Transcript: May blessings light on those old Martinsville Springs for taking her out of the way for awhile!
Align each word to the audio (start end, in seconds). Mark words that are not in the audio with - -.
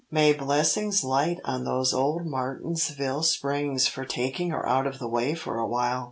May 0.09 0.33
blessings 0.33 1.03
light 1.03 1.37
on 1.45 1.63
those 1.63 1.93
old 1.93 2.25
Martinsville 2.25 3.21
Springs 3.21 3.85
for 3.85 4.03
taking 4.03 4.49
her 4.49 4.67
out 4.67 4.87
of 4.87 4.97
the 4.97 5.07
way 5.07 5.35
for 5.35 5.59
awhile! 5.59 5.99